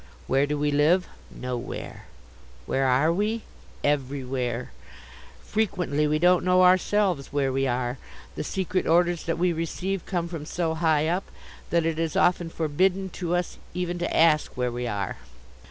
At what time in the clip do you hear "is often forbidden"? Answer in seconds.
11.99-13.09